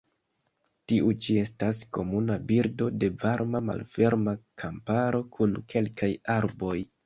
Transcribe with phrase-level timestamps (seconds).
[0.91, 4.35] Tiu ĉi estas komuna birdo de varma malferma
[4.65, 6.77] kamparo kun kelkaj arboj.